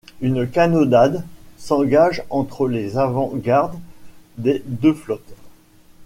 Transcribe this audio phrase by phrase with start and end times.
[0.19, 1.23] Une cannonade
[1.59, 3.77] s'engage entre les avant-gardes
[4.39, 5.35] des deux flottes.